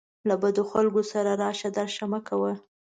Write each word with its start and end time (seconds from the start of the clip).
له 0.27 0.35
بدو 0.41 0.63
خلکو 0.71 1.01
سره 1.11 1.31
راشه 1.41 1.69
درشه 1.77 2.05
مه 2.11 2.19
کوه 2.27 2.53